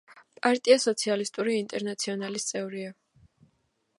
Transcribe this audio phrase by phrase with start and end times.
[0.45, 2.95] პარტია სოციალისტური ინტერნაციონალის წევრია.